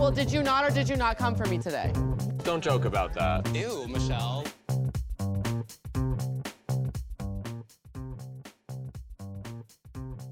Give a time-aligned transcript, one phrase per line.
[0.00, 1.92] Well, did you not or did you not come for me today?
[2.42, 3.46] Don't joke about that.
[3.54, 4.44] Ew, Michelle.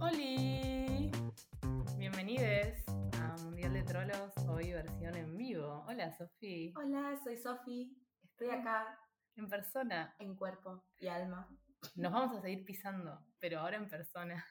[0.00, 1.10] ¡Holi!
[1.96, 2.84] Bienvenidos
[3.20, 5.84] a Mundial de Trolos, hoy versión en vivo.
[5.88, 6.72] Hola, Sofi.
[6.76, 7.96] Hola, soy Sofi.
[8.24, 8.98] Estoy acá
[9.36, 10.14] En persona.
[10.18, 11.48] en cuerpo y alma.
[11.94, 14.44] Nos vamos a seguir pisando, pero ahora en persona.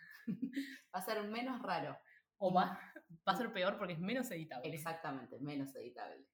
[0.95, 1.97] Va a ser menos raro.
[2.37, 2.79] O va,
[3.27, 4.69] va a ser peor porque es menos editable.
[4.73, 6.25] Exactamente, menos editable.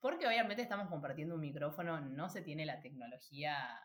[0.00, 3.80] Porque obviamente estamos compartiendo un micrófono, no se tiene la tecnología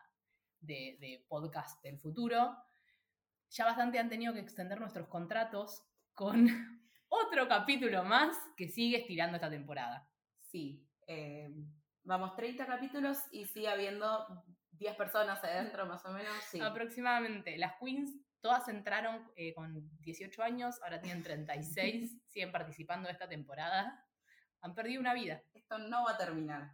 [0.60, 2.56] de, de podcast del futuro.
[3.50, 5.82] Ya bastante han tenido que extender nuestros contratos
[6.12, 6.46] con
[7.08, 10.08] otro capítulo más que sigue estirando esta temporada.
[10.50, 11.50] Sí, eh,
[12.04, 14.44] vamos 30 capítulos y sigue habiendo
[14.80, 16.34] 10 personas adentro más o menos.
[16.50, 16.58] Sí.
[16.60, 17.56] Aproximadamente.
[17.58, 23.28] Las queens todas entraron eh, con 18 años, ahora tienen 36, siguen participando de esta
[23.28, 24.06] temporada.
[24.62, 25.42] Han perdido una vida.
[25.52, 26.72] Esto no va a terminar.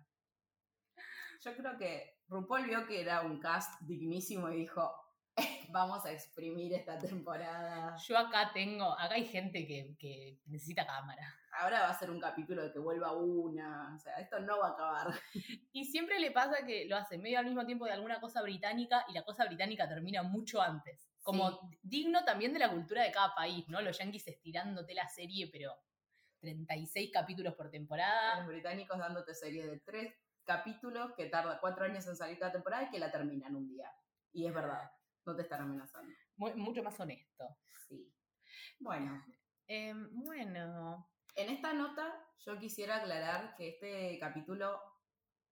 [1.41, 4.91] Yo creo que RuPaul vio que era un cast dignísimo y dijo,
[5.71, 7.97] vamos a exprimir esta temporada.
[7.99, 11.35] Yo acá tengo, acá hay gente que, que necesita cámara.
[11.59, 13.95] Ahora va a ser un capítulo de que vuelva una.
[13.95, 15.07] O sea, esto no va a acabar.
[15.73, 19.05] Y siempre le pasa que lo hace medio al mismo tiempo de alguna cosa británica
[19.09, 21.09] y la cosa británica termina mucho antes.
[21.23, 21.79] Como Sí.
[21.83, 23.81] digno también de la cultura de cada país, ¿no?
[23.81, 25.75] Los yankees estirándote la serie, pero
[26.41, 28.39] 36 capítulos por temporada.
[28.39, 32.85] Los británicos dándote series de tres capítulos que tarda cuatro años en salir cada temporada
[32.85, 33.91] y que la terminan un día.
[34.33, 34.91] Y es verdad,
[35.27, 36.13] no te están amenazando.
[36.37, 37.45] Mu- mucho más honesto.
[37.89, 38.13] Sí.
[38.81, 39.25] Bueno,
[39.69, 44.81] Eh, bueno, en esta nota yo quisiera aclarar que este capítulo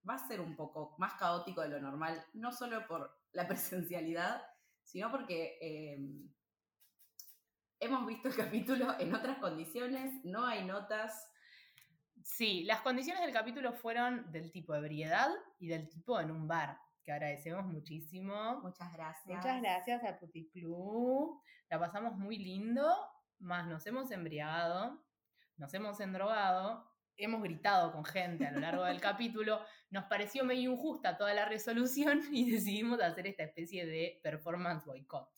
[0.09, 4.41] va a ser un poco más caótico de lo normal, no solo por la presencialidad,
[4.83, 5.97] sino porque eh,
[7.81, 11.29] hemos visto el capítulo en otras condiciones, no hay notas.
[12.23, 16.79] sí, las condiciones del capítulo fueron del tipo ebriedad y del tipo en un bar,
[17.05, 18.59] que agradecemos muchísimo.
[18.61, 19.37] Muchas gracias.
[19.37, 21.39] Muchas gracias al Puticlub.
[21.69, 22.93] La pasamos muy lindo,
[23.39, 25.03] más nos hemos embriagado,
[25.57, 29.61] nos hemos endrogado, hemos gritado con gente a lo largo del capítulo.
[29.91, 35.29] Nos pareció medio injusta toda la resolución y decidimos hacer esta especie de performance boycott.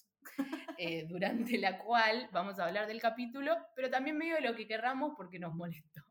[0.78, 4.68] eh, durante la cual vamos a hablar del capítulo, pero también medio de lo que
[4.68, 6.02] querramos porque nos molestó.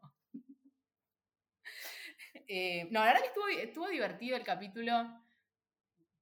[2.48, 4.92] Eh, no, la verdad que estuvo, estuvo divertido el capítulo.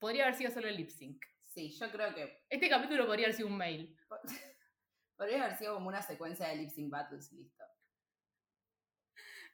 [0.05, 1.25] Podría haber sido solo el lip sync.
[1.47, 3.97] Sí, yo creo que Este capítulo podría haber sido un mail.
[5.17, 7.65] podría haber sido como una secuencia de lip sync battles y listo.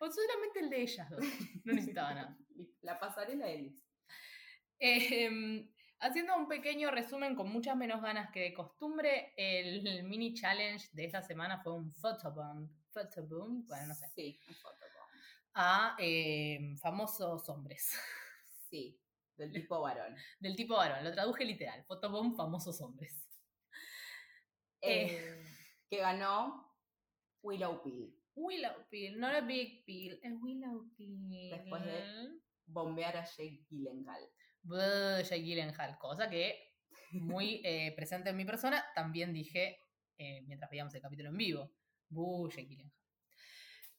[0.01, 1.25] O solamente el de ellas dos.
[1.65, 2.37] No necesitaba nada.
[2.83, 3.81] La pasarela de lip.
[4.81, 10.89] Eh, haciendo un pequeño resumen con muchas menos ganas que de costumbre, el mini challenge
[10.91, 12.69] de esta semana fue un photobomb.
[12.91, 14.09] Photobomb, bueno, no sé.
[14.17, 15.11] Sí, un photobomb.
[15.55, 17.97] A eh, famosos hombres.
[18.69, 19.01] Sí,
[19.41, 20.15] del tipo varón.
[20.39, 21.03] Del tipo varón.
[21.05, 21.85] Lo traduje literal.
[21.85, 23.27] Photobomb, famosos hombres.
[24.83, 25.07] Eh.
[25.17, 25.45] Eh,
[25.89, 26.73] que ganó
[27.43, 28.17] Willow Pill.
[28.35, 30.19] Willowpeel, not a big pill.
[30.23, 31.51] Es Willowpeel.
[31.51, 34.23] Después de- Bombear a Jake Gyllenhaal.
[34.63, 36.75] Buh, Jake Gyllenhaal, cosa que
[37.11, 39.79] muy eh, presente en mi persona, también dije
[40.47, 41.73] mientras veíamos el capítulo en vivo.
[42.09, 42.95] Buh, Jake Gyllenhaal.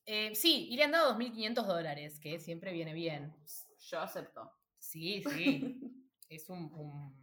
[0.06, 3.36] Eh, sí, y le han dado 2.500 dólares, que siempre viene bien.
[3.80, 4.52] Yo acepto.
[4.82, 5.80] Sí, sí.
[6.30, 7.22] es un, un-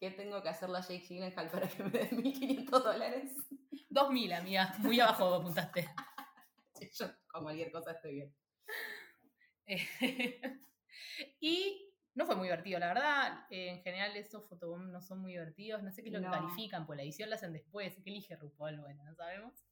[0.00, 3.32] ¿Qué tengo que hacerle a Jake Gyllenhaal para que me den 1.500 dólares?
[3.90, 4.74] 2.000, amiga.
[4.78, 5.88] Muy abajo apuntaste.
[6.98, 8.34] Yo con cualquier cosa estoy bien.
[9.66, 10.60] Eh,
[11.40, 13.46] y no fue muy divertido, la verdad.
[13.50, 15.82] eh, en general, estos fotobombs no son muy divertidos.
[15.82, 16.30] No sé qué es lo No.
[16.30, 17.94] que califican, pues la edición la hacen después.
[18.02, 18.80] ¿Qué elige RuPaul?
[18.80, 19.64] Bueno, no sabemos.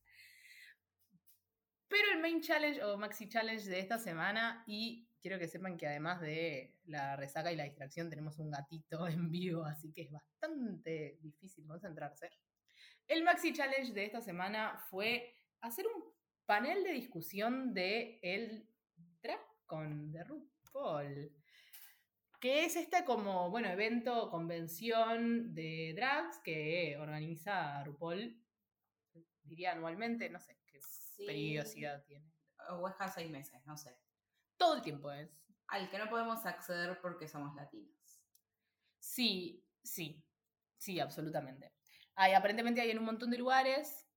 [1.88, 5.86] Pero el main challenge o maxi challenge de esta semana, y quiero que sepan que
[5.86, 10.10] además de la resaca y la distracción, tenemos un gatito en vivo, así que es
[10.10, 12.28] bastante difícil concentrarse.
[13.06, 16.04] El maxi challenge de esta semana fue hacer un
[16.44, 18.68] panel de discusión de el
[19.22, 21.32] drag con de RuPaul.
[22.40, 28.36] Que es este como, bueno, evento, convención de drags que organiza RuPaul,
[29.44, 31.26] diría anualmente, no sé qué Sí.
[31.26, 32.32] periodicidad tiene.
[32.70, 33.96] O es cada seis meses, no sé.
[34.62, 35.28] Todo el tiempo es.
[35.66, 38.22] Al que no podemos acceder porque somos latinos.
[39.00, 40.24] Sí, sí,
[40.78, 41.72] sí, absolutamente.
[42.14, 44.08] Hay, aparentemente hay en un montón de lugares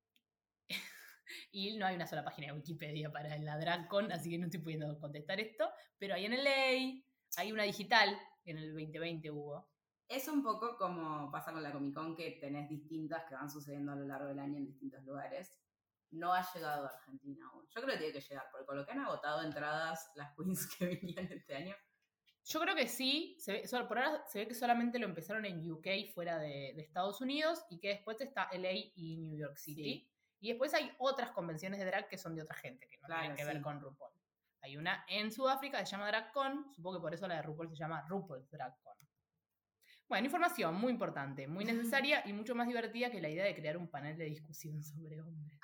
[1.52, 4.60] y no hay una sola página de Wikipedia para la DragCon, así que no estoy
[4.60, 7.04] pudiendo contestar esto, pero hay en el ley,
[7.38, 9.68] hay una digital, en el 2020 hubo.
[10.08, 13.94] Es un poco como pasa con la Comic Con, que tenés distintas que van sucediendo
[13.94, 15.60] a lo largo del año en distintos lugares.
[16.12, 17.66] No ha llegado a Argentina aún.
[17.70, 20.68] Yo creo que tiene que llegar, porque con lo que han agotado entradas las queens
[20.78, 21.76] que venían este año.
[22.48, 25.46] Yo creo que sí, se ve- solo- por ahora se ve que solamente lo empezaron
[25.46, 29.58] en UK fuera de, de Estados Unidos y que después está LA y New York
[29.58, 29.84] City.
[29.84, 30.12] Sí.
[30.42, 33.22] Y después hay otras convenciones de drag que son de otra gente, que no Claro,
[33.22, 34.14] tienen que ver con RuPaul.
[34.62, 37.70] Hay una en Sudáfrica que se llama DragCon, supongo que por eso la de RuPaul
[37.70, 38.96] se llama RuPaul's DragCon.
[40.08, 41.66] Bueno, información muy importante, muy
[42.06, 45.20] necesaria y mucho más divertida que la idea de crear un panel de discusión sobre
[45.20, 45.60] hombres.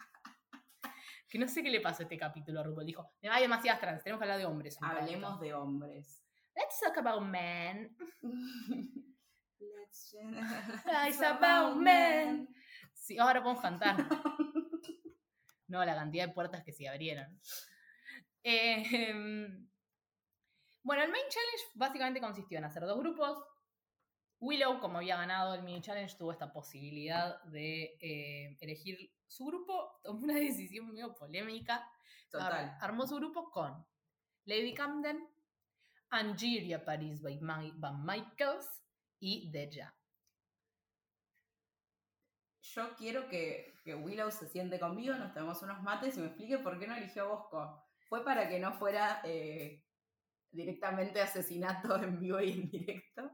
[1.32, 2.86] Que no sé qué le pasó a este capítulo a RuPaul.
[2.86, 4.78] Dijo, hay demasiadas trans, tenemos que hablar de hombres.
[4.82, 5.00] un rato".
[5.00, 6.22] Hablemos de hombres.
[6.54, 7.96] Let's talk about men.
[9.58, 10.14] Let's
[11.08, 12.54] It's about men.
[12.94, 14.06] Sí, ahora podemos cantar.
[15.68, 17.40] No, la cantidad de puertas que se abrieron.
[18.44, 19.70] Eh, em,
[20.84, 23.42] bueno, el Main Challenge básicamente consistió en hacer dos grupos.
[24.42, 30.00] Willow, como había ganado el Mini Challenge, tuvo esta posibilidad de eh, elegir su grupo.
[30.04, 31.76] Tomó una decisión medio polémica.
[31.78, 31.90] Ar-
[32.32, 32.78] Total.
[32.82, 33.86] Armó su grupo con
[34.46, 35.28] Lady Camden,
[36.10, 37.40] Angeria Paris by
[37.78, 38.68] Van Michaels
[39.20, 39.96] y Deja.
[42.62, 46.58] Yo quiero que, que Willow se siente conmigo, nos tomemos unos mates y me explique
[46.60, 47.84] por qué no eligió a Bosco.
[48.08, 49.84] ¿Fue para que no fuera eh,
[50.52, 53.32] directamente asesinato en vivo y en directo?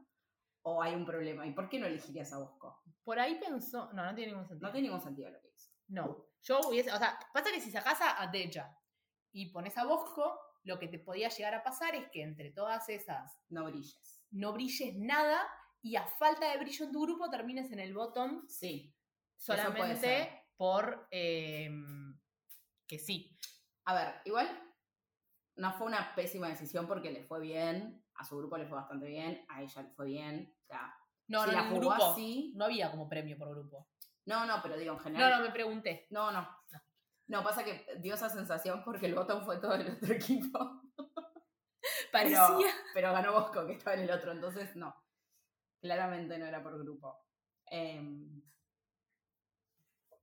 [0.70, 1.46] ¿O hay un problema?
[1.46, 2.82] ¿Y por qué no elegirías a Bosco?
[3.04, 3.90] Por ahí pensó.
[3.94, 4.66] No, no tiene ningún sentido.
[4.68, 5.70] No tiene ningún sentido lo que hizo.
[5.88, 6.26] No.
[6.42, 6.92] Yo hubiese.
[6.92, 8.76] O sea, pasa que si sacás a a Deja
[9.32, 12.88] y pones a Bosco, lo que te podía llegar a pasar es que entre todas
[12.90, 14.22] esas No brilles.
[14.30, 15.40] no brilles nada
[15.80, 18.94] y a falta de brillo en tu grupo termines en el bottom Sí.
[19.36, 21.08] solamente por.
[21.10, 21.70] eh,
[22.86, 23.38] que sí.
[23.84, 24.48] A ver, igual
[25.56, 29.06] no fue una pésima decisión porque le fue bien, a su grupo le fue bastante
[29.06, 30.54] bien, a ella le fue bien.
[30.62, 30.94] O sea,
[31.28, 32.12] No, si no, la jugó grupo.
[32.12, 32.52] así.
[32.56, 33.88] No había como premio por grupo.
[34.26, 35.38] No, no, pero digo en No, general.
[35.38, 36.06] no, me pregunté.
[36.10, 36.46] No, no.
[37.28, 40.82] No, pasa que dio esa sensación porque el botón fue todo el otro equipo.
[42.12, 42.46] Parecía.
[42.48, 44.94] Pero, pero ganó Bosco, que estaba en el otro, entonces no.
[45.80, 47.24] Claramente no era por grupo.
[47.66, 48.42] Em,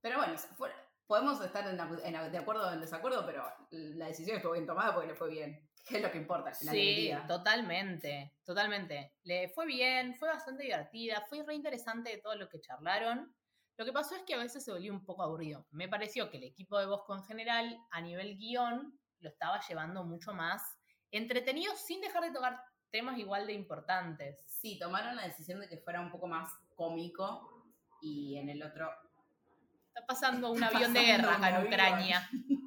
[0.00, 0.74] pero bueno, fue-
[1.06, 4.92] podemos estar en, en- de acuerdo o en desacuerdo, pero la decisión estuvo bien tomada
[4.94, 5.65] porque le fue bien.
[5.86, 7.24] Que es lo que importa al final del Sí, día.
[7.26, 9.14] totalmente, totalmente.
[9.22, 13.34] Le fue bien, fue bastante divertida, fue re interesante de todo lo que charlaron.
[13.78, 15.66] Lo que pasó es que a veces se volvió un poco aburrido.
[15.70, 20.02] Me pareció que el equipo de Bosco en general, a nivel guion, lo estaba llevando
[20.04, 20.62] mucho más
[21.10, 22.58] entretenido sin dejar de tocar
[22.90, 24.38] temas igual de importantes.
[24.46, 27.64] Sí, tomaron la decisión de que fuera un poco más cómico
[28.00, 28.90] y en el otro
[29.88, 32.22] Está pasando un Está avión de pasando guerra un acá en avión.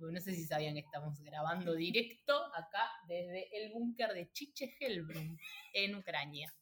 [0.00, 5.36] No sé si sabían que estamos grabando directo acá desde el búnker de Chiche Helbrum
[5.72, 6.52] en Ucrania.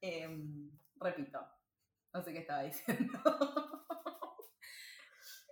[0.00, 1.40] Em, repito,
[2.12, 3.18] no sé qué estaba diciendo.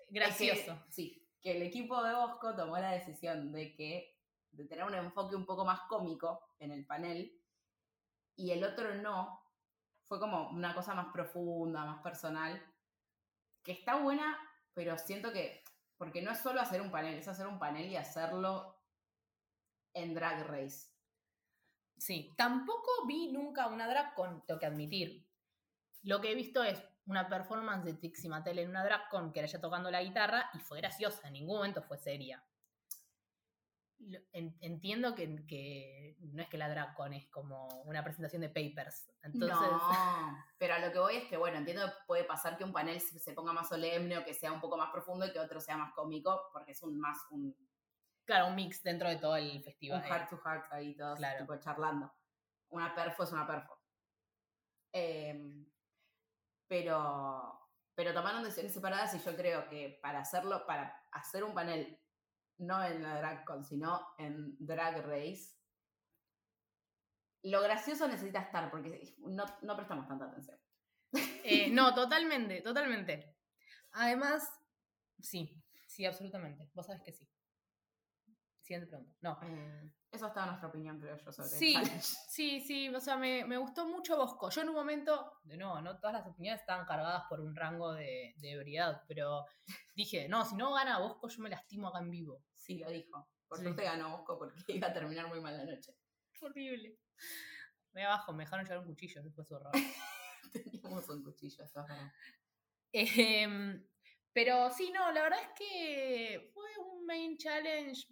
[0.09, 0.73] Gracioso.
[0.73, 4.17] Es que, sí, que el equipo de Bosco tomó la decisión de que
[4.53, 7.33] de tener un enfoque un poco más cómico en el panel
[8.37, 9.41] y el otro no.
[10.09, 12.61] Fue como una cosa más profunda, más personal,
[13.63, 14.37] que está buena,
[14.75, 15.60] pero siento que
[16.01, 18.75] porque no es solo hacer un panel, es hacer un panel y hacerlo
[19.93, 20.89] en Drag Race.
[21.99, 25.29] Sí, tampoco vi nunca una drag con, tengo que admitir.
[26.05, 29.41] Lo que he visto es una performance de Trixie Mattel en una drag con que
[29.41, 32.43] era ella tocando la guitarra y fue graciosa, en ningún momento fue seria.
[34.33, 39.11] Entiendo que, que no es que la drag con es como una presentación de papers.
[39.23, 42.65] Entonces, No, pero a lo que voy es que, bueno, entiendo que puede pasar que
[42.65, 45.39] un panel se, ponga más solemne o que sea un poco más profundo y que
[45.39, 47.55] otro sea más cómico, porque es un más un,
[48.25, 50.03] claro, un mix dentro de todo el un festival.
[50.03, 51.41] heart to heart ahí todos Claro.
[51.41, 52.13] tipo charlando.
[52.71, 53.77] Una perfo es una perfo.
[54.93, 55.67] Em,
[56.67, 62.00] pero, pero tomaron decisiones separadas y yo creo que para hacerlo, para hacer un panel
[62.61, 65.57] no en la DragCon, sino en Drag Race,
[67.43, 70.59] lo gracioso necesita estar, porque no, no prestamos tanta atención.
[71.43, 73.37] Eh, no, totalmente, totalmente.
[73.93, 74.49] Además,
[75.19, 76.71] sí, sí, absolutamente.
[76.75, 77.29] Vos sabés que sí.
[78.71, 79.17] Siguiente pregunta.
[79.21, 79.37] No.
[79.43, 82.03] Eh, eso está nuestra opinión, creo yo, sobre el Sí, challenge.
[82.29, 84.49] sí, sí, o sea, me, me gustó mucho Bosco.
[84.49, 87.93] Yo en un momento, de nuevo, no todas las opiniones estaban cargadas por un rango
[87.95, 89.45] de, de ebriedad, pero
[89.97, 92.45] dije, no, si no gana Bosco, yo me lastimo acá en vivo.
[92.55, 93.29] Sí, lo dijo.
[93.49, 93.65] Por Sí.
[93.65, 95.97] suerte ganó Bosco porque iba a terminar muy mal la noche.
[96.41, 96.97] Horrible.
[97.91, 99.73] Me abajo, me dejaron llevar un cuchillo, después horror.
[100.53, 102.13] Teníamos un cuchillo, esto es verdad.
[102.93, 103.85] Em,
[104.33, 108.07] pero sí, no, la verdad es que fue un main challenge.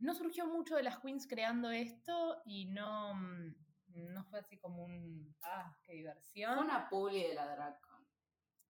[0.00, 3.54] No surgió mucho de las queens creando esto y no, mm,
[4.12, 5.36] no fue así como un.
[5.42, 6.54] ¡Ah, qué diversión!
[6.54, 8.06] Fue una publi de la DragCon.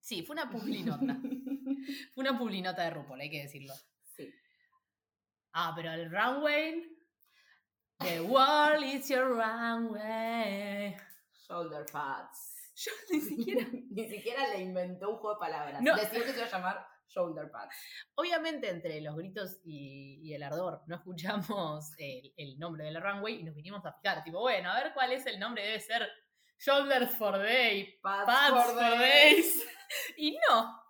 [0.01, 0.99] Sí, fue una publinota.
[2.15, 3.75] fue una publinota de RuPaul, hay que decirlo.
[4.03, 4.33] Sí.
[5.53, 6.97] Ah, pero el runway.
[7.99, 10.97] The world is your runway.
[11.47, 12.73] Shoulder pads.
[12.75, 13.67] Yo ni siquiera.
[13.91, 15.83] Ni siquiera le inventó un juego de palabras.
[15.83, 15.95] No.
[15.97, 17.75] Decidió que se iba a llamar shoulder pads.
[18.15, 23.01] Obviamente, entre los gritos y, y el ardor, no escuchamos el, el nombre de la
[23.01, 24.25] runway y nos vinimos a fijar.
[24.25, 25.65] Tipo, bueno, a ver cuál es el nombre.
[25.65, 26.09] Debe ser
[26.59, 29.01] Shoulders for Day, Pads, Pads for for days.
[29.01, 29.65] Days.
[30.17, 30.81] Y no.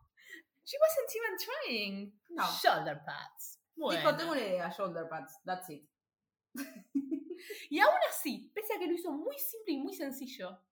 [0.65, 2.12] She wasn't even trying.
[2.31, 2.45] No.
[2.62, 3.59] Shoulder pads.
[3.75, 3.99] Bueno.
[3.99, 5.41] Dijo, tengo una idea, shoulder pads.
[5.45, 5.89] That's it.
[7.71, 10.62] Y aún así, pese a que lo hizo muy simple y muy sencillo,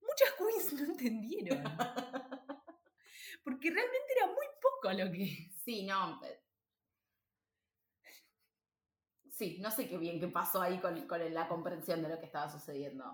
[0.00, 1.62] muchas queens no entendieron.
[3.42, 5.50] Porque realmente era muy poco lo que.
[5.64, 6.24] Sí, no.
[6.24, 6.40] eh.
[9.30, 12.26] Sí, no sé qué bien qué pasó ahí con, con la comprensión de lo que
[12.26, 13.04] estaba sucediendo.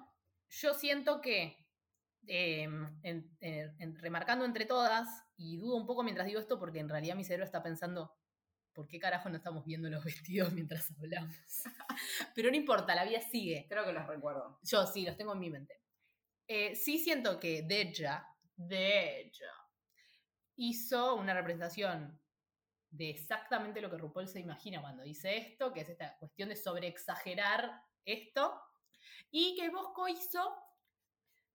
[0.48, 1.66] Yo siento que,
[2.26, 6.80] eh, en- en- en- remarcando entre todas, y dudo un poco mientras digo esto, porque
[6.80, 8.16] en realidad mi cerebro está pensando,
[8.72, 11.34] ¿por qué carajo no estamos viendo los vestidos mientras hablamos?
[12.34, 13.66] Pero no importa, la vida sigue.
[13.68, 14.58] Creo que los recuerdo.
[14.62, 15.80] Yo sí, los tengo en mi mente.
[16.48, 19.65] Eh, sí siento que Deja, Deja,
[20.56, 22.20] hizo una representación
[22.90, 26.56] de exactamente lo que RuPaul se imagina cuando dice esto, que es esta cuestión de
[26.56, 28.60] sobreexagerar esto,
[29.30, 30.54] y que Bosco hizo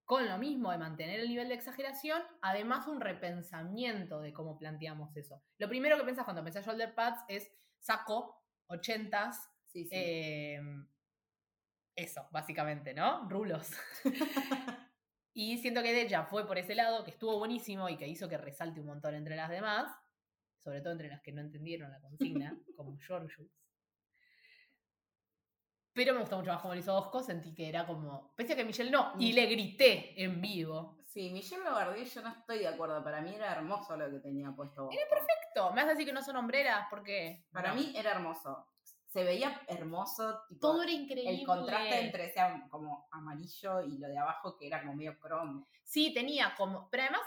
[0.06, 5.16] con lo mismo de mantener el nivel de exageración, además un repensamiento de cómo planteamos
[5.16, 5.42] eso.
[5.58, 9.92] Lo primero que pensás cuando pensás shoulder pads es saco, ochentas, Sí, sí.
[9.94, 10.62] eh,
[11.96, 13.28] eso, básicamente, ¿no?
[13.30, 13.72] Rulos.
[15.34, 18.38] y siento que Deja fue por ese lado, que estuvo buenísimo y que hizo que
[18.38, 19.92] resalte un montón entre las demás,
[20.64, 23.50] sobre todo entre las que no entendieron la consigna, como Georgius.
[25.94, 28.34] Pero me gustó mucho más como lo hizo Bosco, sentí que era como.
[28.36, 30.98] Pese a que Michelle no, y le grité en vivo.
[31.04, 33.04] Sí, Michelle Logardier yo no estoy de acuerdo.
[33.04, 34.90] Para mí era hermoso lo que tenía puesto.
[34.90, 35.72] Era perfecto.
[35.72, 37.46] Me vas a decir que no son hombreras, porque.
[37.52, 37.76] Para no.
[37.76, 38.66] mí era hermoso.
[39.12, 40.42] Se veía hermoso.
[40.48, 41.40] tipo, todo era increíble.
[41.42, 42.40] el contraste entre ese
[42.70, 45.68] como amarillo y lo de abajo que era como medio cromo.
[45.84, 46.90] Sí, tenía como.
[46.90, 47.22] Pero además,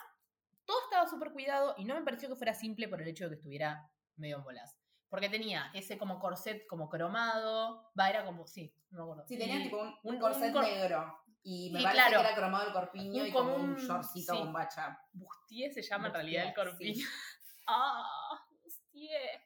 [0.64, 3.30] todo estaba súper cuidado y no me pareció que fuera simple por el hecho de
[3.30, 4.78] que estuviera medio en bolas.
[5.10, 7.90] Porque tenía ese como corset como cromado.
[7.98, 8.46] Va, era como.
[8.46, 9.28] Sí, no me acuerdo.
[9.28, 11.18] Sí, tenía Y tipo un, corset un cor- negro.
[11.42, 12.22] Y me Sí, parece claro.
[12.22, 14.38] que era cromado el corpiño y como un un- shortcito sí.
[14.38, 14.98] con bacha.
[15.12, 16.94] Bustier se llama en realidad el corpiño.
[16.94, 17.04] sí.
[17.66, 18.40] ¡Ah!
[18.62, 19.42] Bustier.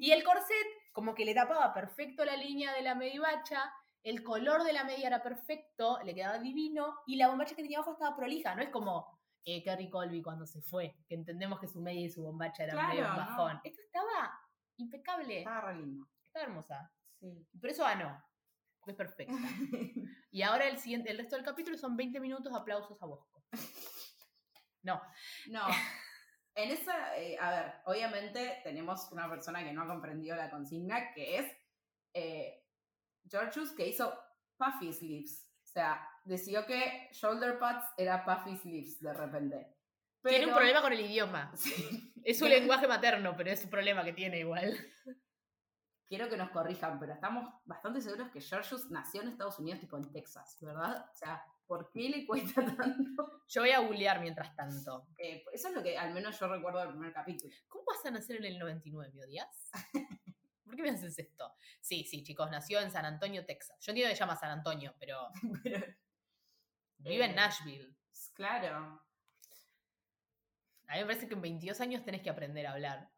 [0.00, 0.66] Y el corset,
[0.98, 3.72] como que le tapaba perfecto la línea de la medivacha.
[4.02, 6.92] El color de la media era perfecto, le quedaba divino.
[7.06, 8.52] Y la bombacha que tenía abajo estaba prolija.
[8.56, 12.10] No es como eh, Kerry Colby cuando se fue, que entendemos que su media y
[12.10, 13.16] su bombacha eran Claro, medio un no.
[13.16, 13.60] bajón.
[13.62, 14.40] Esto estaba
[14.76, 16.04] impecable, Estaba re lindo.
[16.24, 16.92] estaba hermosa.
[17.20, 17.46] Sí.
[17.60, 18.20] Por eso ganó,
[18.80, 19.32] porque es perfecta.
[20.32, 23.44] Y ahora el siguiente, el resto del capítulo son 20 minutos de aplausos a Bosco.
[24.82, 25.00] No,
[25.48, 25.62] No.
[26.58, 31.12] En esa, eh, a ver, obviamente tenemos una persona que no ha comprendido la consigna,
[31.12, 31.56] que es
[32.12, 32.64] eh,
[33.30, 34.12] Georgius, que hizo
[34.56, 35.48] puffy sleeves.
[35.62, 39.76] O sea, decidió que shoulder pads era puffy sleeves de repente.
[40.24, 41.52] tiene un problema con el idioma.
[41.56, 42.12] Sí.
[42.24, 44.76] Es su lenguaje materno, pero es un problema que tiene igual.
[46.08, 49.96] Quiero que nos corrijan, pero estamos bastante seguros que Georgius nació en Estados Unidos, tipo
[49.96, 51.08] en Texas, ¿verdad?
[51.08, 53.42] O sea, ¿por qué le cuesta tanto?
[53.46, 55.06] Yo voy a googlear mientras tanto.
[55.18, 57.54] Eh, eso es lo que al menos yo recuerdo del primer capítulo.
[57.68, 59.70] ¿Cómo vas a nacer en el 99, ¿me odias?
[60.64, 61.54] ¿Por qué me haces esto?
[61.80, 63.78] Sí, sí, chicos, nació en San Antonio, Texas.
[63.80, 65.28] Yo entiendo que se llama San Antonio, pero
[65.62, 65.86] Pero,
[66.98, 67.28] vive Eh.
[67.30, 67.94] en Nashville.
[68.34, 69.02] claro.
[70.90, 73.10] A mí me parece que en 22 años tenés que aprender a hablar.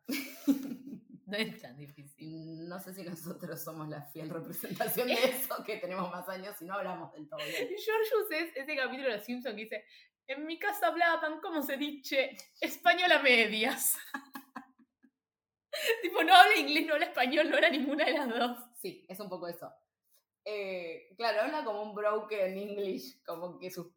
[1.31, 2.69] No es tan difícil.
[2.69, 6.65] No sé si nosotros somos la fiel representación de eso, que tenemos más años y
[6.65, 7.69] no hablamos del todo bien.
[7.69, 9.85] Georgius es ese capítulo de Los Simpsons que dice:
[10.27, 12.37] En mi casa hablaban, ¿cómo se dice?
[12.61, 13.97] Español a medias.
[16.03, 18.59] tipo, no habla inglés, no habla español, no era ninguna de las dos.
[18.81, 19.73] Sí, es un poco eso.
[20.45, 23.93] Eh, claro, habla como un broken English, como que sus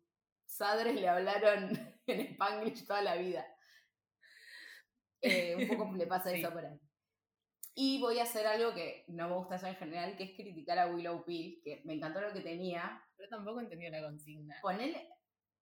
[0.58, 1.72] padres le hablaron
[2.08, 3.46] en Spanglish toda la vida.
[5.22, 6.42] Eh, un poco le pasa Sí.
[6.42, 6.78] eso por ahí.
[7.76, 10.78] Y voy a hacer algo que no me gusta hacer en general, que es criticar
[10.78, 13.02] a Willow Peel, que me encantó lo que tenía.
[13.18, 14.56] Pero tampoco entendió la consigna.
[14.62, 15.10] Ponele,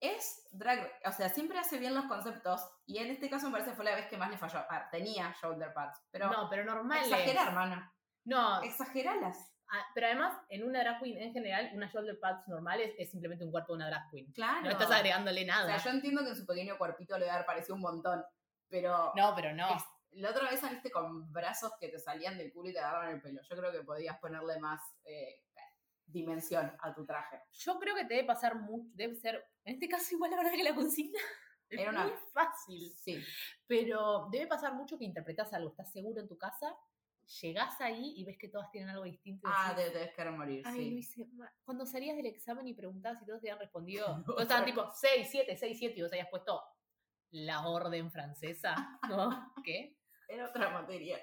[0.01, 3.69] es drag, o sea, siempre hace bien los conceptos, y en este caso me parece
[3.69, 4.59] que fue la vez que más le falló.
[4.69, 6.99] Ah, tenía shoulder pads, pero no, pero normal.
[7.03, 7.93] exagera, hermana.
[8.25, 9.53] No, Exageralas.
[9.69, 13.45] ah, pero además, en una drag queen en general, una shoulder pads normal es, simplemente
[13.45, 14.31] un cuerpo de una drag queen.
[14.33, 14.61] Claro.
[14.63, 15.67] No estás agregándole O nada.
[15.67, 18.23] sea, yo entiendo que en su pequeño cuerpito le haber parecido un montón,
[18.69, 19.75] pero No, pero no.
[19.75, 23.15] es- la otra vez saliste con brazos que te salían del culo y te agarraban
[23.15, 23.41] el pelo.
[23.41, 25.43] Yo creo que podías ponerle más eh,
[26.05, 27.41] dimensión a tu traje.
[27.51, 30.51] Yo creo que te debe pasar mucho, debe ser, en este caso igual la verdad
[30.51, 31.19] que la consigna
[31.69, 32.91] Era una- muy fácil.
[32.97, 33.23] Sí.
[33.65, 36.75] Pero debe pasar mucho que interpretas algo, estás seguro en tu casa,
[37.41, 39.47] llegás ahí y ves que todas tienen algo distinto.
[39.47, 40.89] y Ah, decís, te debes querer morir, Ay, sí.
[40.91, 41.49] lo hice mal".
[41.63, 45.27] Cuando salías del examen y preguntabas si todos te habían respondido, todos estaban tipo 6,
[45.31, 46.61] 7, 6, 7 y vos habías puesto
[47.29, 48.75] la orden francesa,
[49.09, 49.53] ¿no?
[49.63, 49.97] ¿Qué?
[50.31, 51.19] Era otra materia.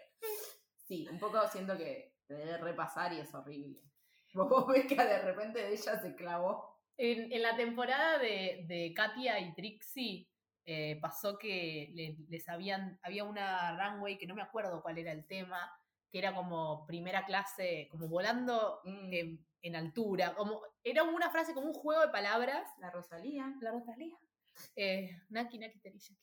[0.87, 3.81] Sí, un poco siento que te debe repasar y es horrible.
[4.35, 6.77] Vos ves que de repente ella se clavó.
[6.97, 10.29] En, en la temporada de, de Katia y Trixie
[10.67, 15.13] eh, pasó que le- les habían, había una runway que no me acuerdo cuál era
[15.13, 15.73] el tema,
[16.11, 21.55] que era como primera clase, como volando Mm, en, en altura, como era una frase
[21.55, 23.55] como un juego de palabras la Rosalía.
[23.61, 24.17] La Rosalía.
[24.77, 26.17] Eh, Naki, Naki, Teriyaki.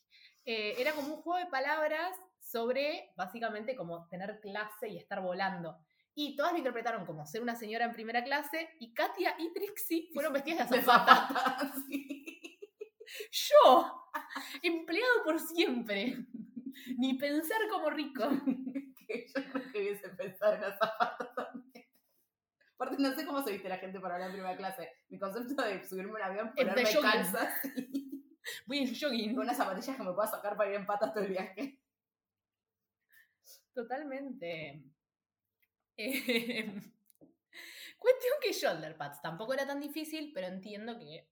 [0.45, 2.15] Eh, era como un juego de palabras
[2.45, 5.77] sobre, básicamente, como tener clase y estar volando.
[6.13, 10.09] Y todas lo interpretaron como ser una señora en primera clase, y Katia y Trixie
[10.13, 11.73] fueron vestidas de azafata.
[11.87, 12.59] sí.
[13.31, 14.11] Yo,
[14.61, 16.17] empleado por siempre.
[16.97, 18.23] Ni pensar como rico.
[19.07, 21.85] que yo que hubiese pensado en la zapata también.
[22.75, 24.89] Aparte, no sé cómo se viste la gente para hablar en primera clase.
[25.09, 28.05] Mi concepto de subirme un avión, ponerme calzas y
[28.67, 29.37] Voy en jogging.
[29.37, 31.79] unas zapatillas que me pueda sacar para ir en patas todo el viaje.
[33.75, 34.83] Totalmente.
[35.97, 36.65] Eh,
[37.99, 41.29] cuestión que shoulder pads tampoco era tan difícil, pero entiendo que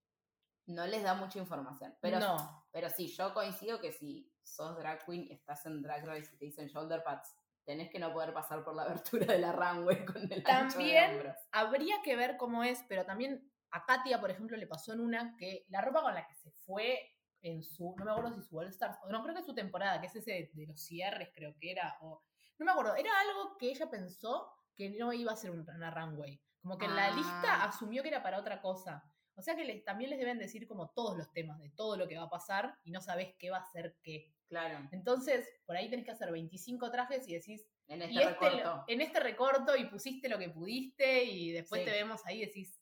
[0.67, 1.95] No les da mucha información.
[2.01, 2.67] Pero, no.
[2.71, 6.45] pero sí, yo coincido que si sos drag queen, estás en drag race y te
[6.45, 7.35] dicen shoulder pads,
[7.65, 10.93] tenés que no poder pasar por la abertura de la runway con el ancho de
[10.93, 14.99] También habría que ver cómo es, pero también a Katia, por ejemplo, le pasó en
[14.99, 17.09] una que la ropa con la que se fue
[17.41, 19.55] en su, no me acuerdo si su All Stars, o no creo que es su
[19.55, 22.23] temporada, que es ese de, de los cierres, creo que era, o
[22.59, 25.91] no me acuerdo, era algo que ella pensó que no iba a ser un- una
[25.91, 26.41] runway.
[26.61, 27.65] Como que en la lista Ah.
[27.65, 29.03] asumió que era para otra cosa.
[29.35, 32.07] O sea que les- también les deben decir como todos los temas de todo lo
[32.07, 34.33] que va a pasar y no sabes qué va a ser qué.
[34.47, 38.29] Claro, Entonces, por ahí tenés que hacer 25 trajes y decís, en este y este,
[38.29, 38.57] recorto.
[38.63, 41.85] lo- en este recorto y pusiste lo que pudiste y después Sí.
[41.85, 42.79] te vemos ahí y decís.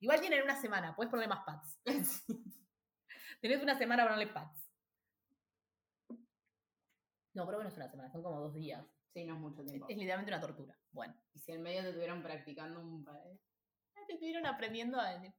[0.00, 1.78] Igual tienen una semana, puedes ponerle más pads.
[3.40, 4.63] Tenés una semana para ponerle pads.
[7.34, 8.84] No, creo que no es una semana, son como dos días.
[9.12, 9.86] Sí, no es mucho tiempo.
[9.88, 10.78] es literalmente una tortura.
[10.90, 13.38] Bueno, Y si en medio te estuvieron practicando un par de-
[14.06, 15.32] te estuvieron aprendiendo a decir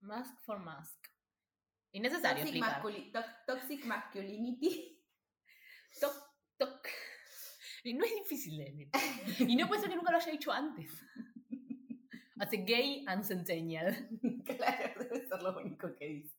[0.00, 1.06] mask for mask.
[1.92, 5.02] Innecesario Toxic, masculi- to- toxic masculinity.
[6.00, 6.12] Toc,
[6.58, 6.86] toc.
[7.84, 8.90] Y no es difícil de decir.
[9.48, 10.90] Y no puede ser que nunca lo haya dicho antes.
[12.40, 14.08] Hace gay and centennial.
[14.44, 16.36] claro, debe ser lo único que dice.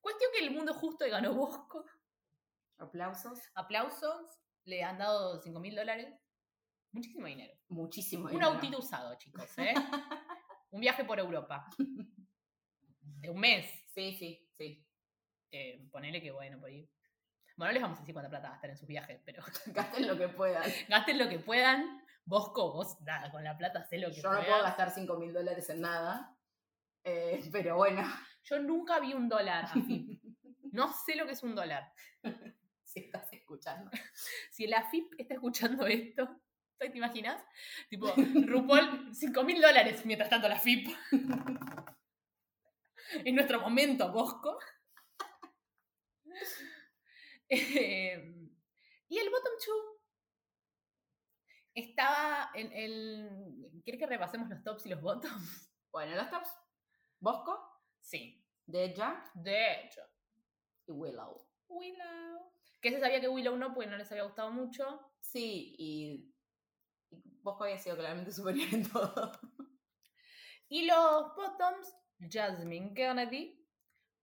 [0.00, 1.84] Cuestión que el mundo justo y ganó Bosco.
[2.80, 3.38] Aplausos.
[3.54, 4.38] Aplausos.
[4.64, 6.14] Le han dado 5 mil dólares.
[6.92, 7.54] Muchísimo dinero.
[7.68, 8.24] Muchísimo.
[8.24, 8.48] Un dinero.
[8.50, 9.74] autito usado, chicos, ¿eh?
[10.70, 11.66] Un viaje por Europa.
[13.00, 13.66] De un mes.
[13.94, 14.86] Sí, sí, sí.
[15.50, 16.88] Eh, ponele que bueno, por ahí.
[17.56, 20.16] Bueno, no les vamos a decir cuánta plata gastan en sus viajes, pero Gasten lo
[20.16, 20.62] que puedan.
[20.88, 22.02] gasten lo que puedan.
[22.24, 25.32] Bosco, vos, nada, con la plata hacé lo que Yo no puedo gastar 5 mil
[25.32, 26.36] dólares en nada.
[27.04, 28.02] eh, pero bueno,
[28.44, 30.20] Yo nunca vi un dólar AFIP.
[30.72, 31.92] No sé lo que es un dólar.
[32.90, 33.90] Si estás escuchando.
[34.50, 36.28] Si el AFIP está escuchando esto,
[36.78, 37.42] ¿te imaginas?
[37.88, 40.88] Tipo, RuPaul, 5 mil dólares, mientras tanto la AFIP.
[43.24, 44.56] En nuestro momento, Bosco.
[47.48, 48.32] Eh,
[49.08, 50.00] y el bottom two
[51.74, 53.82] estaba en el...
[53.82, 55.72] ¿Quieres que repasemos los tops y los bottoms?
[55.90, 56.50] Bueno, los tops.
[57.18, 57.58] Bosco,
[58.00, 60.02] Sí, Deja de hecho.
[60.86, 61.44] y Willow.
[61.66, 62.52] Willow.
[62.80, 65.00] Que se sabía que Willow no, porque no les había gustado mucho.
[65.20, 66.32] Sí, y,
[67.10, 69.32] y Bosco había sido claramente superior en todo.
[70.68, 71.94] Y los bottoms,
[72.30, 73.66] Jasmine Kennedy,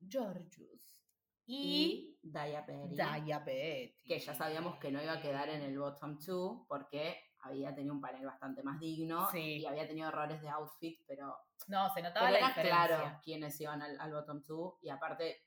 [0.08, 1.02] Georgius
[1.46, 2.96] y, Y Daya Perry.
[2.96, 3.96] Daya Betty.
[4.06, 7.94] que ya sabíamos que no iba a quedar en el bottom 2 porque había tenido
[7.94, 9.58] un panel bastante más digno Sí.
[9.60, 11.36] y había tenido errores de outfit, pero,
[11.68, 12.88] No, se notaba pero la era diferencia.
[12.88, 15.38] claro quiénes iban al, al bottom 2 y aparte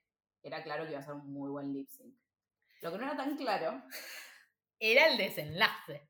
[0.43, 2.15] era claro que iba a ser un muy buen lip sync.
[2.81, 3.83] Lo que no era tan claro,
[4.79, 6.09] Era el desenlace.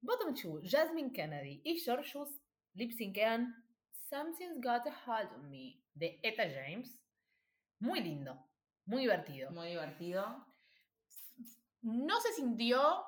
[0.00, 2.40] Bottom two, Jasmine Kennedy y Georgius
[2.74, 3.54] lip syncean
[4.08, 6.98] Something's Got a Hold on Me de Etta James.
[7.80, 8.48] Muy lindo,
[8.84, 9.50] muy divertido.
[9.50, 10.46] muy divertido.
[11.82, 13.04] No se sintió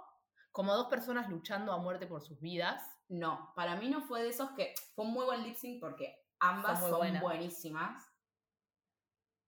[0.50, 2.82] como dos personas luchando a muerte por sus vidas.
[3.08, 6.14] No, para mí no fue de esos que fue un muy buen lip sync porque
[6.40, 8.02] ambas Son buenísimas.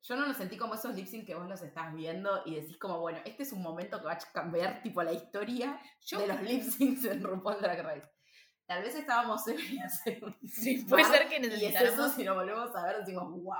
[0.06, 2.76] Yo no lo sentí como esos lip sync que vos los estás viendo y decís
[2.76, 6.26] como, bueno, este es un momento que va a cambiar tipo la historia Yo de
[6.26, 8.10] los lip syncs en RuPaul Drag Race.
[8.66, 9.56] Tal vez estábamos un
[10.48, 11.98] Sí, puede ser que Y es necesitáramos.
[11.98, 13.54] eso, si lo volvemos a ver, decimos, wow.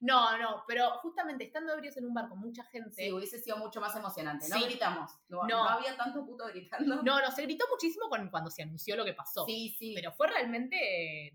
[0.00, 2.90] No, no, pero justamente estando ebrios en un bar con mucha gente.
[2.92, 4.48] Sí, hubiese sido mucho más emocionante.
[4.50, 4.64] No Sí.
[4.64, 5.10] gritamos.
[5.28, 5.64] No, No.
[5.64, 7.02] no había tanto puto gritando.
[7.02, 9.44] No, no, se gritó muchísimo con- cuando se anunció lo que pasó.
[9.46, 9.92] Sí, sí.
[9.94, 10.76] Pero fue realmente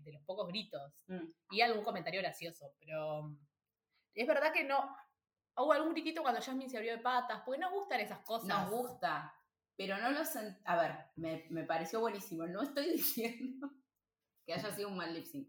[0.00, 0.80] de los pocos gritos.
[1.08, 1.26] Mm.
[1.50, 2.74] Y algún comentario gracioso.
[2.78, 3.38] Pero mm,
[4.22, 4.96] es verdad que no.
[5.58, 8.48] Hubo algún gritito cuando Jasmine se abrió de patas, porque nos gustan esas cosas.
[8.48, 9.32] Nos gusta.
[9.76, 10.58] Pero no lo sent...
[10.64, 12.46] A ver, me, me pareció buenísimo.
[12.46, 13.70] No estoy diciendo
[14.46, 15.48] que haya sido un mal lip sync.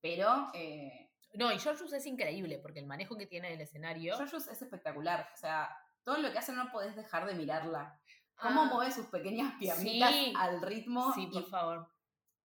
[0.00, 4.16] Pero eh, No, y Georgius es increíble, porque el manejo que tiene del escenario.
[4.16, 5.28] Georgios es espectacular.
[5.34, 5.68] O sea,
[6.04, 8.00] todo lo que hace no podés dejar de mirarla.
[8.40, 10.32] Cómo Ah, mueve sus pequeñas piernitas Sí.
[10.36, 11.12] al ritmo.
[11.14, 11.88] Sí, por y favor.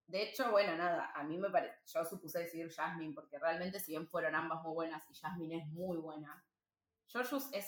[0.08, 3.92] De hecho, bueno, nada, a mí me parece, yo supuse decir Jasmine, porque realmente si
[3.94, 6.44] bien fueron ambas muy buenas y Jasmine es muy buena,
[7.08, 7.66] Georgius es,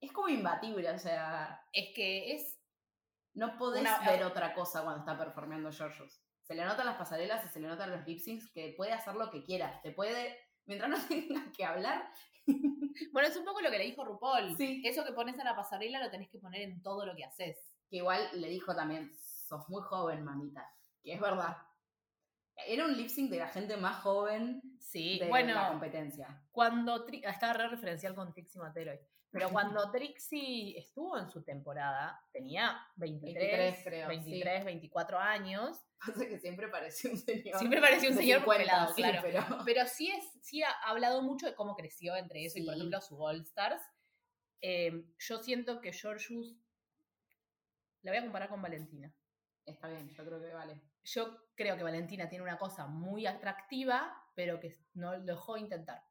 [0.00, 2.58] es como imbatible, o sea, Es que es.
[3.34, 6.20] no podés Una- ver otra cosa cuando está performeando Georgius.
[6.42, 9.14] Se le notan las pasarelas y se le notan los lip syncs que puede hacer
[9.14, 12.10] lo que quiera, te puede, mientras no tenga que hablar,
[13.12, 14.56] Bueno, es un poco lo que le dijo RuPaul.
[14.56, 14.80] Sí.
[14.84, 17.58] Eso que pones en la pasarela lo tenés que poner en todo lo que haces.
[17.90, 20.64] que igual le dijo también, sos muy joven, mamita,
[21.06, 21.56] que es verdad.
[22.66, 25.54] Era un lip sync de la gente más joven Sí, de bueno.
[25.54, 26.42] la competencia.
[26.50, 28.98] cuando Tri- estaba re referencial con Trixie Matero hoy.
[29.30, 35.78] Pero cuando Trixie estuvo en su temporada, tenía 23, 23 creo, 23 24 años.
[36.04, 37.58] Pasa que siempre pareció un señor.
[37.58, 39.20] Siempre parecía un señor 50, pelado, sí, claro.
[39.22, 42.74] pero- Pero sí, es, sí ha hablado mucho de cómo creció entre eso y, por
[42.74, 42.80] Sí.
[42.80, 43.82] ejemplo, su All Stars.
[44.62, 46.56] Eh, yo siento que Georgius
[48.02, 49.14] la voy a comparar con Valentina.
[49.66, 50.80] Está bien, yo creo que vale.
[51.06, 56.02] Yo creo que Valentina tiene una cosa muy atractiva, pero que no lo dejó intentar.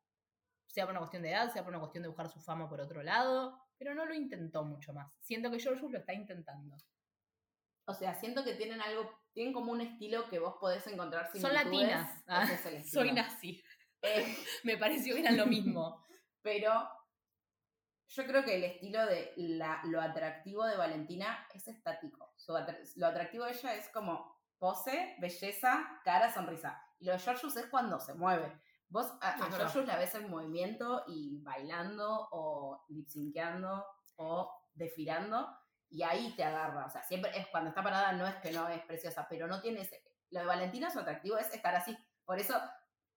[0.67, 2.79] Sea por una cuestión de edad, sea por una cuestión de buscar su fama por
[2.81, 5.13] otro lado, pero no lo intentó mucho más.
[5.21, 6.77] Siento que Georgius lo está intentando.
[7.88, 11.41] O sea, siento que tienen algo, tienen como un estilo que vos podés encontrar Son
[11.41, 11.65] similitudes.
[11.65, 12.23] latinas.
[12.27, 13.62] Ah, es soy nazi.
[14.01, 16.03] Eh, Me pareció que eran lo mismo.
[16.41, 16.71] pero
[18.08, 22.34] yo creo que el estilo de la- lo atractivo de Valentina es estático.
[22.95, 26.82] Lo atractivo de ella es como pose, belleza, cara, sonrisa.
[27.00, 28.62] Y lo de Georgius es cuando se mueve.
[28.88, 29.52] Vos a, a.
[29.52, 35.48] Georgius la ves en movimiento y bailando o lip-syncando o desfilando
[35.89, 36.86] y ahí te agarra.
[36.86, 39.62] O sea, siempre es cuando está parada, no es que no es preciosa, pero no
[39.62, 40.04] tiene ese.
[40.32, 41.98] Lo de Valentina, su atractivo es estar así.
[42.26, 42.60] Por eso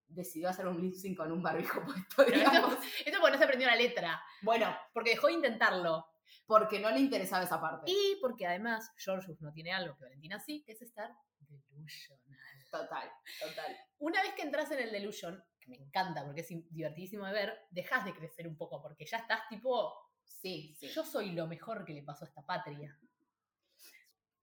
[0.07, 3.69] decidió hacer un lip sync con un barbijo puesto, esto, esto porque no se aprendió
[3.69, 6.07] la letra, Bueno, porque dejó de intentarlo.
[6.47, 7.91] porque no le interesaba esa parte.
[7.91, 11.11] Y porque además Georgius no tiene algo que Valentina sí, que es estar
[11.49, 12.39] delusional.
[12.71, 13.77] Total, total.
[13.99, 17.67] Una vez que entras en el delusion, que me encanta porque es divertidísimo de ver,
[17.71, 20.89] dejas de crecer un poco porque ya estás tipo, Sí, sí.
[20.89, 22.99] yo soy lo mejor que le pasó a esta patria.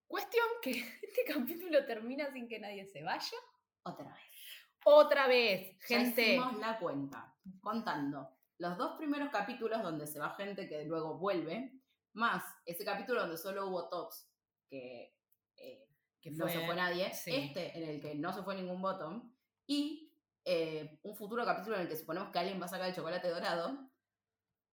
[0.07, 3.37] Cuestión que este capítulo termina sin que nadie se vaya.
[3.83, 4.65] Otra vez.
[4.83, 6.21] Otra vez, Ya gente.
[6.33, 11.73] hicimos la cuenta, contando los dos primeros capítulos donde se va gente que luego vuelve,
[12.13, 14.29] más ese capítulo donde solo hubo tops,
[14.69, 15.14] que,
[16.25, 17.35] Que no se fue- nadie, sí.
[17.35, 19.31] este en el que no se fue ningún bottom,
[19.67, 20.11] y
[20.43, 23.29] eh, un futuro capítulo en el que suponemos que alguien va a sacar el chocolate
[23.29, 23.91] dorado,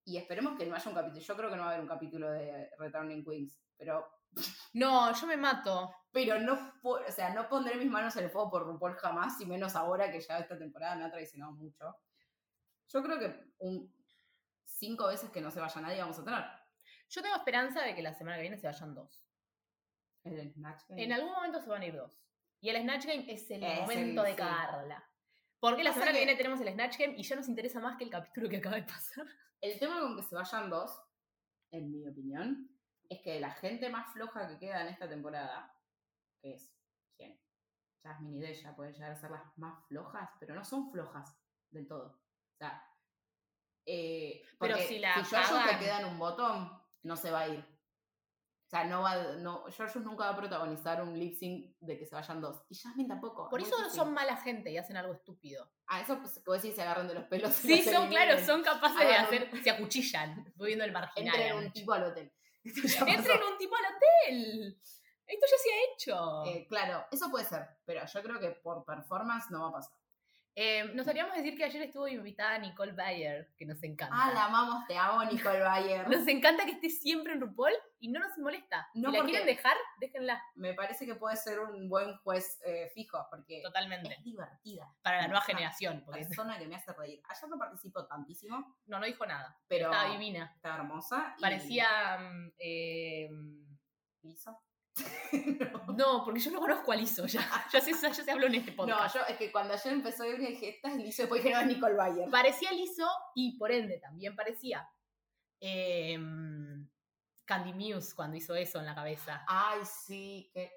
[0.05, 1.89] y esperemos que no haya un capítulo, yo creo que no va a haber un
[1.89, 4.09] capítulo de Returning Queens, pero
[4.73, 5.95] No, yo me mato.
[6.11, 9.45] pero no, o sea, no pondré mis manos en el fuego por RuPaul jamás, y
[9.47, 11.95] menos ahora que ya esta temporada me ha traicionado mucho.
[12.89, 13.95] Yo creo que un
[14.65, 16.45] cinco veces que no se vaya nadie vamos a tener.
[17.11, 19.27] Yo tengo esperanza de que la semana que viene se vayan dos.
[20.25, 21.03] El Snatch Game.
[21.05, 22.19] En algún momento se van a ir dos.
[22.61, 24.37] Y el Snatch Game es el Es el- momento de sí.
[24.37, 25.05] cagarla.
[25.59, 27.97] Porque la semana que que- viene tenemos el Snatch Game y ya nos interesa más
[27.97, 29.27] que el capítulo que acaba de pasar.
[29.61, 31.01] El tema con que se vayan dos,
[31.71, 32.69] en mi opinión,
[33.09, 35.73] es que la gente más floja que queda en esta temporada,
[36.41, 36.75] que es,
[37.17, 37.41] ¿quién?
[38.03, 41.37] Jasmine y Deja pueden llegar a ser las más flojas, pero no son flojas
[41.71, 42.09] del todo.
[42.09, 42.85] O sea,
[43.87, 46.71] eh, Pero si la Georgius cagan- te queda en un botón,
[47.03, 47.65] no se va a ir.
[48.73, 52.07] O sea, no va, no, Georgius nunca va a protagonizar un lip sync de que
[52.07, 52.65] se vayan dos.
[52.71, 53.51] Y Jasmine tampoco.
[53.51, 54.01] Por eso difícil.
[54.01, 55.71] son mala gente y hacen algo estúpido.
[55.89, 57.53] Ah, eso pues, decís, se agarran de los pelos.
[57.53, 61.35] Sí, son, claro, son capaces de un- hacer, se acuchillan, Voy viendo el marginal.
[61.39, 62.33] Entren un tipo al hotel.
[62.65, 64.81] Entren un tipo al hotel.
[65.27, 66.45] Esto ya se ha hecho.
[66.47, 69.99] Eh, claro, eso puede ser, pero yo creo que por performance no va a pasar.
[70.55, 74.15] Eh, nos haríamos decir que ayer estuvo invitada Nicole Bayer, que nos encanta.
[74.15, 76.07] Ah, la amamos, te amo, Nicole Bayer.
[76.09, 78.87] Nos encanta que esté siempre en RuPaul y no nos molesta.
[78.93, 80.43] No, si la quieren dejar, déjenla.
[80.57, 84.13] Me parece que puede ser un buen juez eh, fijo, porque Totalmente.
[84.13, 84.93] es divertida.
[85.01, 86.03] Para la nueva generación.
[86.05, 87.23] Porque Persona que me hace reír.
[87.31, 89.59] Ayer no participo tantísimo, no, no dijo nada.
[89.67, 90.53] pero Estaba divina.
[90.55, 91.35] está hermosa.
[91.39, 92.19] y- Parecía.
[92.19, 93.31] mm, eh,
[94.23, 94.61] ¿Liso?
[95.97, 98.71] No, porque yo no conozco a Lizo, ya, ya, se, ya se habló en este
[98.73, 99.15] No, podcast.
[99.15, 101.67] yo, es que cuando ayer empezó Ebria dije, esta es Lizo, después dije, no, es
[101.67, 102.31] Nicole Bayer.
[102.31, 104.89] Parecía Lizo y por ende también parecía
[105.61, 106.89] em,
[107.45, 109.45] Candy Muse cuando hizo eso en la cabeza.
[109.49, 110.73] Ay, sí, qué,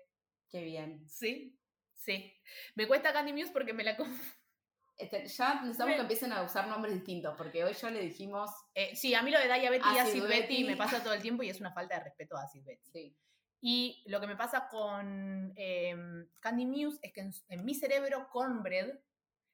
[0.49, 1.08] qué bien.
[1.10, 1.58] Sí,
[1.95, 2.34] sí.
[2.75, 3.97] Me cuesta Candy Muse porque me la...
[4.97, 8.49] Este, ya necesitamos Me- que empiecen a usar nombres distintos, porque hoy ya le dijimos,
[8.73, 10.63] Eh, sí, a mí lo de Daya Betty y Acid Betty.
[10.63, 12.89] me pasa todo el tiempo y es una falta de respeto a Acid Betty.
[12.93, 13.17] sí,
[13.67, 18.30] Y lo que me pasa con em, Candy Muse es que en, en mi cerebro
[18.30, 18.99] Cornbread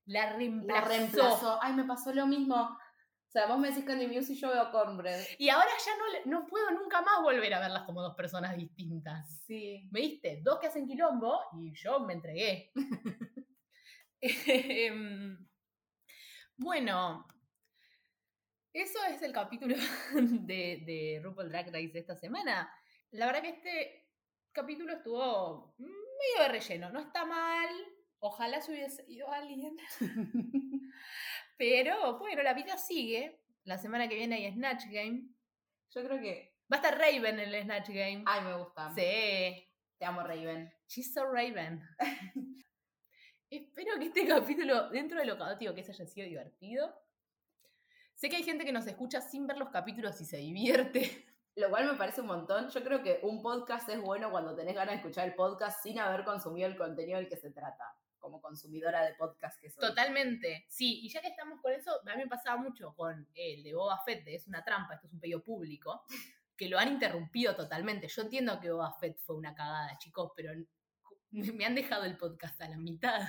[0.04, 0.82] la reemplazó.
[0.82, 1.60] la reemplazó.
[1.62, 2.56] Ay, me pasó lo mismo.
[2.58, 5.22] O sea, vos me decís Candy Muse y yo veo Cornbread.
[5.38, 9.46] Y ahora ya no, no puedo nunca más volver a verlas como dos personas distintas.
[9.46, 9.88] Sí.
[9.92, 12.74] Me diste dos que hacen quilombo y yo me entregué.
[14.24, 15.48] Em,
[16.58, 17.26] bueno,
[18.74, 19.76] eso es el capítulo
[20.14, 22.70] de, de RuPaul Drag Race de esta semana.
[23.12, 24.01] La verdad que este
[24.52, 26.90] capítulo estuvo medio de relleno.
[26.92, 27.70] No está mal.
[28.20, 29.78] Ojalá se hubiese ido alguien.
[31.58, 33.42] Pero bueno, la vida sigue.
[33.64, 35.30] La semana que viene hay Snatch Game.
[35.90, 36.56] Yo creo que.
[36.72, 38.24] Va a estar Raven en el Snatch Game.
[38.26, 38.90] Ay, me gusta.
[38.96, 39.68] Sí.
[39.98, 40.72] Te amo, Raven.
[40.88, 41.82] She's so Raven.
[43.50, 46.96] Espero que este capítulo, dentro de lo caótico que es, haya sido divertido.
[48.16, 51.26] Sé que hay gente que nos escucha sin ver los capítulos y se divierte.
[51.56, 52.70] Lo cual me parece un montón.
[52.70, 56.00] Yo creo que un podcast es bueno cuando tenés ganas de escuchar el podcast sin
[56.00, 57.84] haber consumido el contenido del que se trata.
[58.20, 59.82] Como consumidora de podcast que soy.
[59.82, 60.66] Totalmente.
[60.70, 63.74] Sí, y ya que estamos con eso, a mí me pasaba mucho con el de
[63.74, 66.04] Boba Fett, Es una trampa, esto es un pedido público,
[66.56, 68.08] que lo han interrumpido totalmente.
[68.08, 70.54] Yo entiendo que Boba Fett fue una cagada, chicos, pero
[71.32, 73.22] me han dejado el podcast a la mitad.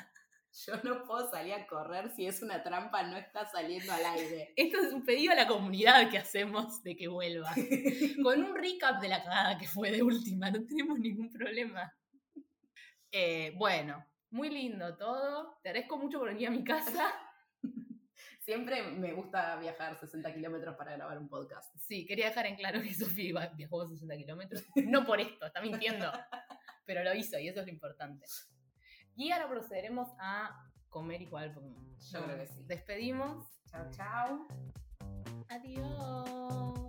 [0.67, 4.53] Yo no puedo salir a correr si es una trampa, no está saliendo al aire.
[4.57, 7.51] Esto es un pedido a la comunidad que hacemos de que vuelva.
[8.23, 11.93] Con un recap de la cagada que fue de última, no tenemos ningún problema.
[13.11, 15.59] Eh, bueno, muy lindo todo.
[15.63, 17.15] Te agradezco mucho por venir a mi casa.
[18.41, 21.75] Siempre me gusta viajar 60 kilómetros para grabar un podcast.
[21.79, 24.65] Sí, quería dejar en claro que Sofía viajó 60 kilómetros.
[24.87, 26.13] No por esto, está mintiendo.
[26.85, 28.27] Pero lo hizo y eso es lo importante.
[29.17, 31.53] Y ahora procederemos a comer igual.
[31.53, 31.71] porque
[32.11, 32.65] Yo creo que sí.
[32.67, 33.47] Despedimos.
[33.71, 34.47] Chao, chao.
[35.49, 36.82] Adiós.